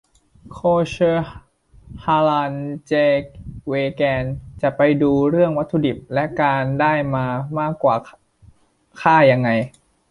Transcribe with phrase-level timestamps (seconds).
[0.53, 0.59] โค
[0.89, 1.27] เชอร์
[2.05, 2.53] ฮาลาล
[2.87, 2.93] เจ
[3.67, 4.23] เวแกน
[4.61, 7.25] จะไปดูเรื่องวัตถุดิบและการได้มา
[7.59, 7.95] มากกว่า
[9.01, 9.49] ฆ่ายังไง